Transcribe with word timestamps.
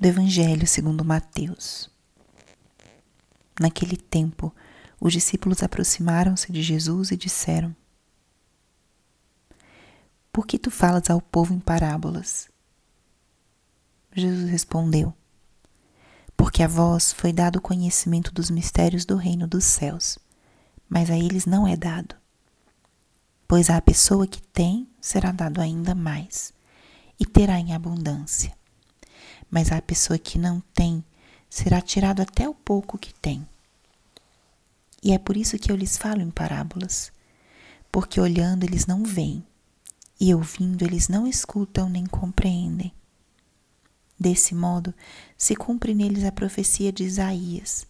do 0.00 0.08
Evangelho 0.08 0.66
segundo 0.66 1.04
Mateus. 1.04 1.90
Naquele 3.60 3.98
tempo, 3.98 4.54
os 4.98 5.12
discípulos 5.12 5.62
aproximaram-se 5.62 6.50
de 6.50 6.62
Jesus 6.62 7.10
e 7.10 7.18
disseram: 7.18 7.76
Por 10.32 10.46
que 10.46 10.58
tu 10.58 10.70
falas 10.70 11.10
ao 11.10 11.20
povo 11.20 11.52
em 11.52 11.60
parábolas? 11.60 12.48
Jesus 14.16 14.48
respondeu: 14.48 15.12
Porque 16.34 16.62
a 16.62 16.68
vós 16.68 17.12
foi 17.12 17.30
dado 17.30 17.56
o 17.56 17.62
conhecimento 17.62 18.32
dos 18.32 18.48
mistérios 18.48 19.04
do 19.04 19.16
reino 19.16 19.46
dos 19.46 19.64
céus, 19.64 20.18
mas 20.88 21.10
a 21.10 21.18
eles 21.18 21.44
não 21.44 21.68
é 21.68 21.76
dado. 21.76 22.14
Pois 23.46 23.68
à 23.68 23.78
pessoa 23.82 24.26
que 24.26 24.40
tem 24.40 24.88
será 24.98 25.30
dado 25.30 25.60
ainda 25.60 25.94
mais, 25.94 26.54
e 27.18 27.26
terá 27.26 27.58
em 27.58 27.74
abundância 27.74 28.58
mas 29.50 29.72
a 29.72 29.82
pessoa 29.82 30.18
que 30.18 30.38
não 30.38 30.60
tem 30.72 31.04
será 31.48 31.80
tirado 31.80 32.22
até 32.22 32.48
o 32.48 32.54
pouco 32.54 32.96
que 32.96 33.12
tem. 33.14 33.46
E 35.02 35.12
é 35.12 35.18
por 35.18 35.36
isso 35.36 35.58
que 35.58 35.72
eu 35.72 35.76
lhes 35.76 35.96
falo 35.96 36.20
em 36.20 36.30
parábolas, 36.30 37.10
porque 37.90 38.20
olhando 38.20 38.64
eles 38.64 38.86
não 38.86 39.02
veem, 39.02 39.44
e 40.20 40.32
ouvindo 40.34 40.84
eles 40.84 41.08
não 41.08 41.26
escutam 41.26 41.88
nem 41.88 42.06
compreendem. 42.06 42.92
Desse 44.18 44.54
modo, 44.54 44.94
se 45.36 45.56
cumpre 45.56 45.94
neles 45.94 46.24
a 46.24 46.30
profecia 46.30 46.92
de 46.92 47.04
Isaías: 47.04 47.86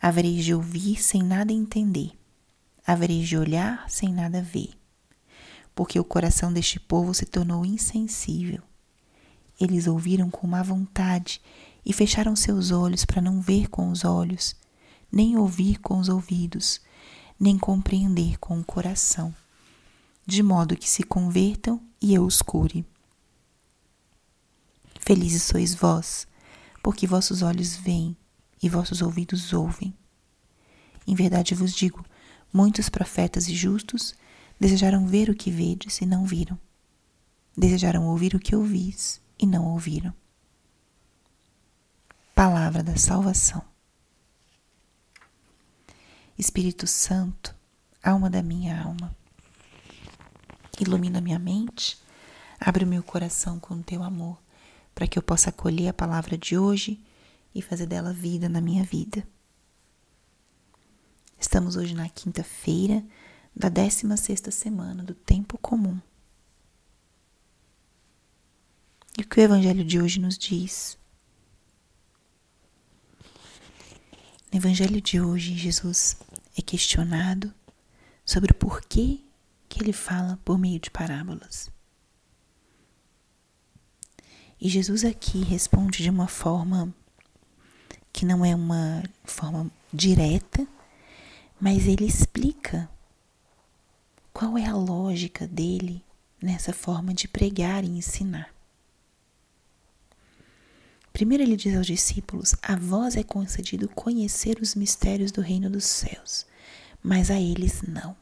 havereis 0.00 0.44
de 0.44 0.54
ouvir 0.54 1.02
sem 1.02 1.22
nada 1.22 1.52
entender, 1.52 2.12
havereis 2.86 3.26
de 3.26 3.38
olhar 3.38 3.88
sem 3.90 4.12
nada 4.12 4.42
ver, 4.42 4.74
porque 5.74 5.98
o 5.98 6.04
coração 6.04 6.52
deste 6.52 6.78
povo 6.78 7.14
se 7.14 7.24
tornou 7.24 7.64
insensível 7.64 8.62
eles 9.60 9.86
ouviram 9.86 10.30
com 10.30 10.46
má 10.46 10.62
vontade 10.62 11.40
e 11.84 11.92
fecharam 11.92 12.34
seus 12.34 12.70
olhos 12.70 13.04
para 13.04 13.20
não 13.20 13.40
ver 13.40 13.68
com 13.68 13.90
os 13.90 14.04
olhos, 14.04 14.56
nem 15.10 15.36
ouvir 15.36 15.78
com 15.78 15.98
os 15.98 16.08
ouvidos, 16.08 16.80
nem 17.38 17.58
compreender 17.58 18.38
com 18.38 18.58
o 18.58 18.64
coração, 18.64 19.34
de 20.26 20.42
modo 20.42 20.76
que 20.76 20.88
se 20.88 21.02
convertam 21.02 21.80
e 22.00 22.14
eu 22.14 22.24
os 22.24 22.40
cure. 22.40 22.84
Felizes 25.00 25.42
sois 25.42 25.74
vós, 25.74 26.26
porque 26.82 27.06
vossos 27.06 27.42
olhos 27.42 27.76
veem 27.76 28.16
e 28.62 28.68
vossos 28.68 29.02
ouvidos 29.02 29.52
ouvem. 29.52 29.94
Em 31.06 31.14
verdade 31.14 31.54
vos 31.54 31.74
digo: 31.74 32.04
muitos 32.52 32.88
profetas 32.88 33.46
e 33.48 33.54
justos 33.54 34.14
desejaram 34.58 35.06
ver 35.06 35.28
o 35.28 35.34
que 35.34 35.50
vedes 35.50 36.00
e 36.00 36.06
não 36.06 36.24
viram, 36.24 36.58
desejaram 37.56 38.06
ouvir 38.06 38.34
o 38.34 38.40
que 38.40 38.56
ouvis 38.56 39.22
e 39.44 39.46
não 39.46 39.66
ouviram. 39.66 40.12
Palavra 42.34 42.82
da 42.82 42.96
salvação. 42.96 43.62
Espírito 46.36 46.86
Santo, 46.86 47.54
alma 48.02 48.28
da 48.30 48.42
minha 48.42 48.82
alma, 48.82 49.14
ilumina 50.80 51.20
minha 51.20 51.38
mente, 51.38 51.96
abre 52.58 52.84
o 52.84 52.88
meu 52.88 53.02
coração 53.02 53.60
com 53.60 53.74
o 53.74 53.82
teu 53.82 54.02
amor, 54.02 54.38
para 54.94 55.06
que 55.06 55.18
eu 55.18 55.22
possa 55.22 55.50
acolher 55.50 55.88
a 55.88 55.92
palavra 55.92 56.36
de 56.36 56.56
hoje 56.56 56.98
e 57.54 57.60
fazer 57.60 57.86
dela 57.86 58.12
vida 58.12 58.48
na 58.48 58.62
minha 58.62 58.82
vida. 58.82 59.28
Estamos 61.38 61.76
hoje 61.76 61.94
na 61.94 62.08
quinta-feira 62.08 63.04
da 63.54 63.68
16 63.68 64.18
sexta 64.18 64.50
semana 64.50 65.04
do 65.04 65.14
tempo 65.14 65.58
comum. 65.58 66.00
E 69.16 69.22
o 69.22 69.28
que 69.28 69.38
o 69.38 69.42
Evangelho 69.42 69.84
de 69.84 70.00
hoje 70.00 70.18
nos 70.18 70.36
diz? 70.36 70.98
No 74.50 74.58
Evangelho 74.58 75.00
de 75.00 75.20
hoje, 75.20 75.56
Jesus 75.56 76.16
é 76.56 76.62
questionado 76.62 77.52
sobre 78.24 78.52
o 78.52 78.54
porquê 78.54 79.20
que 79.68 79.82
ele 79.82 79.92
fala 79.92 80.38
por 80.44 80.58
meio 80.58 80.80
de 80.80 80.90
parábolas. 80.90 81.70
E 84.60 84.68
Jesus 84.68 85.04
aqui 85.04 85.42
responde 85.42 86.02
de 86.02 86.10
uma 86.10 86.28
forma 86.28 86.94
que 88.12 88.24
não 88.24 88.44
é 88.44 88.54
uma 88.54 89.02
forma 89.24 89.70
direta, 89.92 90.66
mas 91.60 91.86
ele 91.86 92.06
explica 92.06 92.88
qual 94.32 94.56
é 94.56 94.66
a 94.66 94.76
lógica 94.76 95.46
dele 95.46 96.04
nessa 96.40 96.72
forma 96.72 97.12
de 97.12 97.26
pregar 97.26 97.84
e 97.84 97.88
ensinar. 97.88 98.53
Primeiro 101.14 101.44
ele 101.44 101.56
diz 101.56 101.76
aos 101.76 101.86
discípulos: 101.86 102.56
A 102.60 102.74
vós 102.74 103.14
é 103.14 103.22
concedido 103.22 103.88
conhecer 103.88 104.58
os 104.60 104.74
mistérios 104.74 105.30
do 105.30 105.40
reino 105.40 105.70
dos 105.70 105.84
céus, 105.84 106.44
mas 107.00 107.30
a 107.30 107.40
eles 107.40 107.82
não. 107.82 108.16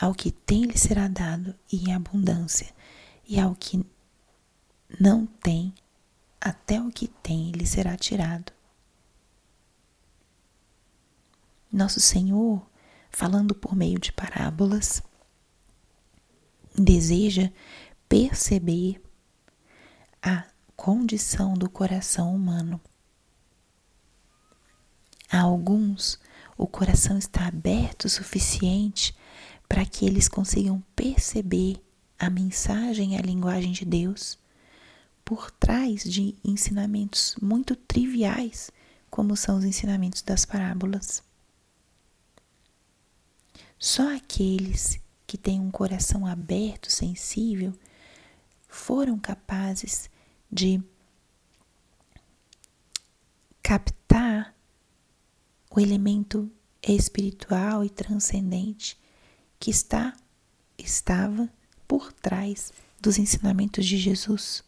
Ao 0.00 0.14
que 0.14 0.30
tem 0.30 0.66
lhe 0.66 0.78
será 0.78 1.08
dado 1.08 1.52
e 1.70 1.78
em 1.78 1.92
abundância, 1.92 2.72
e 3.26 3.40
ao 3.40 3.56
que 3.56 3.84
não 5.00 5.26
tem, 5.26 5.74
até 6.40 6.80
o 6.80 6.88
que 6.88 7.08
tem 7.08 7.50
lhe 7.50 7.66
será 7.66 7.96
tirado. 7.96 8.52
Nosso 11.72 11.98
Senhor, 11.98 12.64
falando 13.10 13.52
por 13.52 13.74
meio 13.74 13.98
de 13.98 14.12
parábolas, 14.12 15.02
deseja 16.72 17.50
perceber 18.08 19.02
a 20.22 20.44
condição 20.76 21.54
do 21.54 21.68
coração 21.68 22.32
humano. 22.32 22.80
A 25.28 25.40
alguns, 25.40 26.18
o 26.56 26.66
coração 26.66 27.18
está 27.18 27.48
aberto 27.48 28.04
o 28.04 28.08
suficiente 28.08 29.16
para 29.68 29.84
que 29.84 30.06
eles 30.06 30.28
consigam 30.28 30.80
perceber 30.94 31.82
a 32.18 32.30
mensagem 32.30 33.14
e 33.14 33.18
a 33.18 33.22
linguagem 33.22 33.72
de 33.72 33.84
Deus 33.84 34.38
por 35.24 35.50
trás 35.50 36.04
de 36.04 36.36
ensinamentos 36.44 37.34
muito 37.42 37.74
triviais, 37.74 38.70
como 39.10 39.36
são 39.36 39.58
os 39.58 39.64
ensinamentos 39.64 40.22
das 40.22 40.44
parábolas. 40.44 41.22
Só 43.78 44.14
aqueles 44.14 45.00
que 45.26 45.36
têm 45.36 45.58
um 45.58 45.70
coração 45.70 46.26
aberto, 46.26 46.90
sensível, 46.90 47.72
foram 48.68 49.18
capazes 49.18 50.08
de 50.52 50.82
captar 53.62 54.54
o 55.70 55.80
elemento 55.80 56.50
espiritual 56.82 57.82
e 57.82 57.88
transcendente 57.88 58.98
que 59.58 59.70
está 59.70 60.12
estava 60.76 61.48
por 61.88 62.12
trás 62.12 62.72
dos 63.00 63.18
ensinamentos 63.18 63.86
de 63.86 63.96
Jesus. 63.96 64.62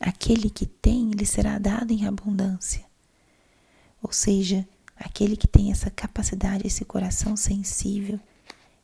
Aquele 0.00 0.50
que 0.50 0.66
tem, 0.66 1.10
lhe 1.10 1.26
será 1.26 1.58
dado 1.58 1.92
em 1.92 2.06
abundância. 2.06 2.84
Ou 4.02 4.12
seja, 4.12 4.66
aquele 4.96 5.36
que 5.36 5.46
tem 5.46 5.70
essa 5.70 5.90
capacidade, 5.90 6.66
esse 6.66 6.84
coração 6.84 7.36
sensível, 7.36 8.18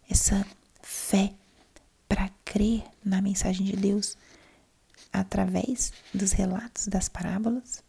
essa 0.09 0.47
fé 0.81 1.35
crer 2.59 2.83
na 3.05 3.23
mensagem 3.23 3.65
de 3.65 3.77
Deus 3.77 4.19
através 5.13 5.93
dos 6.13 6.33
relatos 6.33 6.89
das 6.89 7.09
parábolas, 7.09 7.85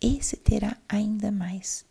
esse 0.00 0.36
terá 0.36 0.76
ainda 0.88 1.30
mais. 1.30 1.86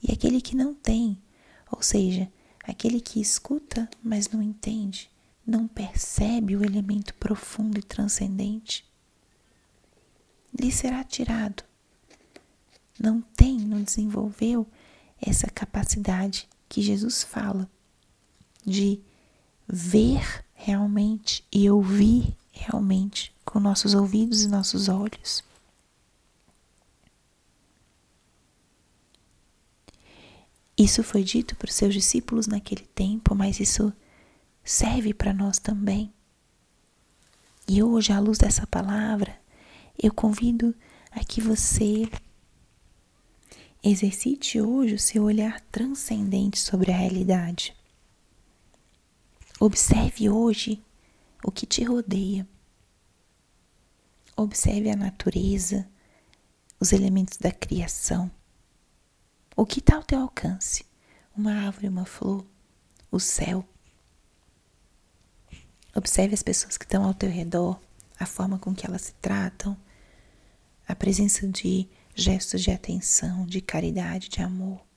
E 0.00 0.12
aquele 0.12 0.40
que 0.40 0.54
não 0.54 0.72
tem, 0.72 1.20
ou 1.68 1.82
seja, 1.82 2.30
aquele 2.62 3.00
que 3.00 3.20
escuta, 3.20 3.90
mas 4.00 4.28
não 4.28 4.40
entende, 4.40 5.10
não 5.44 5.66
percebe 5.66 6.54
o 6.54 6.64
elemento 6.64 7.12
profundo 7.14 7.76
e 7.76 7.82
transcendente, 7.82 8.88
lhe 10.56 10.70
será 10.70 11.02
tirado. 11.02 11.64
Não 13.00 13.20
tem, 13.20 13.58
não 13.58 13.82
desenvolveu 13.82 14.64
essa 15.20 15.48
capacidade 15.48 16.48
que 16.68 16.80
Jesus 16.80 17.24
fala 17.24 17.68
de 18.64 19.00
ver 19.66 20.46
realmente 20.68 21.42
e 21.50 21.70
ouvir 21.70 22.36
realmente 22.52 23.34
com 23.42 23.58
nossos 23.58 23.94
ouvidos 23.94 24.42
e 24.42 24.48
nossos 24.48 24.86
olhos. 24.90 25.42
Isso 30.76 31.02
foi 31.02 31.24
dito 31.24 31.56
para 31.56 31.70
os 31.70 31.74
seus 31.74 31.94
discípulos 31.94 32.46
naquele 32.46 32.84
tempo, 32.94 33.34
mas 33.34 33.58
isso 33.60 33.90
serve 34.62 35.14
para 35.14 35.32
nós 35.32 35.58
também. 35.58 36.12
E 37.66 37.82
hoje, 37.82 38.12
à 38.12 38.20
luz 38.20 38.36
dessa 38.36 38.66
palavra, 38.66 39.40
eu 40.00 40.12
convido 40.12 40.74
a 41.10 41.24
que 41.24 41.40
você 41.40 42.08
exercite 43.82 44.60
hoje 44.60 44.94
o 44.94 44.98
seu 44.98 45.24
olhar 45.24 45.62
transcendente 45.72 46.58
sobre 46.58 46.92
a 46.92 46.96
realidade. 46.96 47.77
Observe 49.60 50.30
hoje 50.30 50.80
o 51.42 51.50
que 51.50 51.66
te 51.66 51.82
rodeia. 51.82 52.46
Observe 54.36 54.88
a 54.88 54.94
natureza, 54.94 55.88
os 56.78 56.92
elementos 56.92 57.38
da 57.38 57.50
criação. 57.50 58.30
O 59.56 59.66
que 59.66 59.80
está 59.80 59.96
ao 59.96 60.04
teu 60.04 60.20
alcance? 60.20 60.86
Uma 61.36 61.66
árvore, 61.66 61.88
uma 61.88 62.04
flor, 62.04 62.46
o 63.10 63.18
céu. 63.18 63.66
Observe 65.92 66.34
as 66.34 66.42
pessoas 66.44 66.78
que 66.78 66.84
estão 66.84 67.04
ao 67.04 67.12
teu 67.12 67.28
redor, 67.28 67.80
a 68.20 68.26
forma 68.26 68.60
com 68.60 68.72
que 68.72 68.86
elas 68.86 69.02
se 69.02 69.14
tratam, 69.14 69.76
a 70.86 70.94
presença 70.94 71.48
de 71.48 71.88
gestos 72.14 72.62
de 72.62 72.70
atenção, 72.70 73.44
de 73.44 73.60
caridade, 73.60 74.28
de 74.28 74.40
amor. 74.40 74.87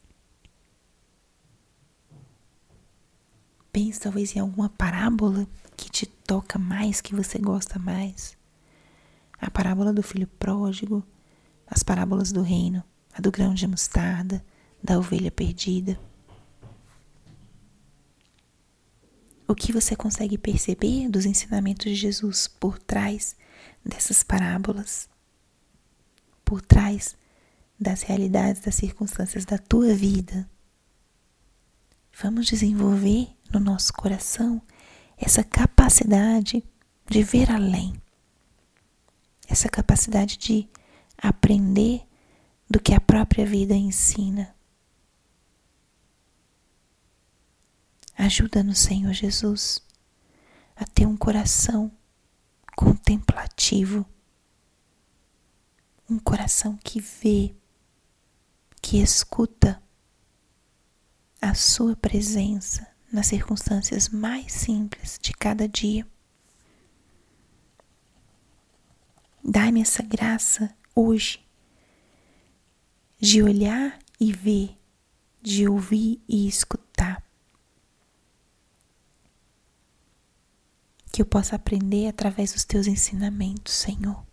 Pense 3.71 3.99
talvez 3.99 4.35
em 4.35 4.39
alguma 4.39 4.69
parábola 4.69 5.47
que 5.77 5.89
te 5.89 6.05
toca 6.05 6.59
mais, 6.59 6.99
que 6.99 7.15
você 7.15 7.37
gosta 7.37 7.79
mais. 7.79 8.37
A 9.39 9.49
parábola 9.49 9.93
do 9.93 10.03
filho 10.03 10.27
pródigo, 10.27 11.03
as 11.65 11.81
parábolas 11.81 12.31
do 12.31 12.41
reino, 12.41 12.83
a 13.13 13.21
do 13.21 13.31
grão 13.31 13.53
de 13.53 13.65
mostarda, 13.65 14.43
da 14.83 14.97
ovelha 14.97 15.31
perdida. 15.31 15.99
O 19.47 19.55
que 19.55 19.71
você 19.71 19.95
consegue 19.95 20.37
perceber 20.37 21.09
dos 21.09 21.25
ensinamentos 21.25 21.85
de 21.85 21.95
Jesus 21.95 22.47
por 22.47 22.77
trás 22.79 23.35
dessas 23.85 24.23
parábolas? 24.23 25.09
Por 26.43 26.61
trás 26.61 27.15
das 27.79 28.01
realidades, 28.01 28.61
das 28.61 28.75
circunstâncias 28.75 29.43
da 29.43 29.57
tua 29.57 29.93
vida? 29.93 30.49
Vamos 32.13 32.45
desenvolver 32.45 33.29
no 33.51 33.59
nosso 33.59 33.93
coração 33.93 34.61
essa 35.17 35.43
capacidade 35.43 36.63
de 37.07 37.23
ver 37.23 37.51
além, 37.51 37.93
essa 39.47 39.69
capacidade 39.69 40.37
de 40.37 40.67
aprender 41.17 42.01
do 42.69 42.79
que 42.79 42.93
a 42.93 43.01
própria 43.01 43.45
vida 43.45 43.75
ensina. 43.75 44.55
Ajuda-nos, 48.17 48.79
Senhor 48.79 49.13
Jesus, 49.13 49.81
a 50.75 50.85
ter 50.85 51.05
um 51.05 51.17
coração 51.17 51.91
contemplativo, 52.75 54.05
um 56.09 56.19
coração 56.19 56.77
que 56.77 56.99
vê, 56.99 57.55
que 58.81 59.01
escuta 59.01 59.81
a 61.41 61.55
Sua 61.55 61.95
presença 61.95 62.87
nas 63.11 63.27
circunstâncias 63.27 64.07
mais 64.07 64.53
simples 64.53 65.19
de 65.19 65.33
cada 65.33 65.67
dia. 65.67 66.07
Dá-me 69.43 69.81
essa 69.81 70.03
graça 70.03 70.73
hoje 70.95 71.43
de 73.19 73.41
olhar 73.41 73.99
e 74.19 74.31
ver, 74.31 74.77
de 75.41 75.67
ouvir 75.67 76.21
e 76.29 76.47
escutar. 76.47 77.23
Que 81.11 81.21
eu 81.21 81.25
possa 81.25 81.55
aprender 81.55 82.07
através 82.07 82.53
dos 82.53 82.63
teus 82.63 82.87
ensinamentos, 82.87 83.73
Senhor. 83.73 84.25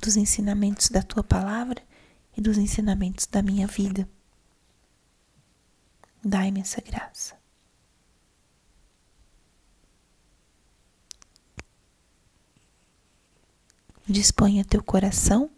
Dos 0.00 0.16
ensinamentos 0.16 0.88
da 0.88 1.02
tua 1.02 1.24
palavra 1.24 1.82
e 2.36 2.40
dos 2.40 2.58
ensinamentos 2.58 3.26
da 3.26 3.42
minha 3.42 3.66
vida. 3.66 4.08
Dai-me 6.22 6.60
essa 6.60 6.80
graça. 6.80 7.38
Disponha 14.06 14.64
teu 14.64 14.82
coração 14.82 15.50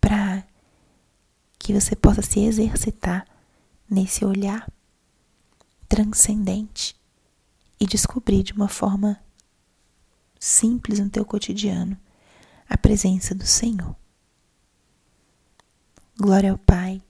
para 0.00 0.44
que 1.58 1.72
você 1.72 1.94
possa 1.94 2.20
se 2.20 2.40
exercitar 2.40 3.26
nesse 3.88 4.24
olhar 4.24 4.68
transcendente 5.88 6.96
e 7.78 7.86
descobrir 7.86 8.42
de 8.42 8.52
uma 8.52 8.68
forma 8.68 9.22
simples 10.40 10.98
no 10.98 11.08
teu 11.08 11.24
cotidiano 11.24 11.96
a 12.68 12.76
presença 12.76 13.34
do 13.34 13.46
Senhor. 13.46 13.94
Glória 16.18 16.50
ao 16.50 16.58
Pai, 16.58 17.00